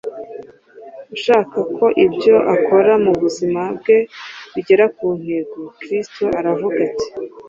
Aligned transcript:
ushaka 1.15 1.57
ko 1.75 1.85
ibyo 2.05 2.35
akora 2.55 2.91
mu 3.03 3.13
buzima 3.21 3.61
bwe 3.77 3.97
bigera 4.53 4.85
ku 4.97 5.05
ntego. 5.21 5.59
Kristo 5.81 6.23
aravuga 6.39 6.79
ati 6.89 7.07